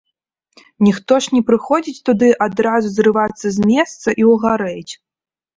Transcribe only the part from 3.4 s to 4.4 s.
з месца і